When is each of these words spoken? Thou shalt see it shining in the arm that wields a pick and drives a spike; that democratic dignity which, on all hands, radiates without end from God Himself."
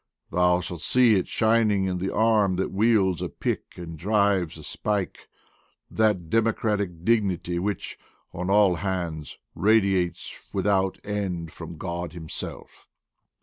Thou 0.31 0.61
shalt 0.61 0.81
see 0.81 1.13
it 1.13 1.27
shining 1.27 1.85
in 1.85 1.99
the 1.99 2.11
arm 2.11 2.55
that 2.55 2.71
wields 2.71 3.21
a 3.21 3.29
pick 3.29 3.73
and 3.75 3.99
drives 3.99 4.57
a 4.57 4.63
spike; 4.63 5.29
that 5.91 6.27
democratic 6.27 7.05
dignity 7.05 7.59
which, 7.59 7.99
on 8.33 8.49
all 8.49 8.77
hands, 8.77 9.37
radiates 9.53 10.39
without 10.51 10.97
end 11.03 11.53
from 11.53 11.77
God 11.77 12.13
Himself." 12.13 12.87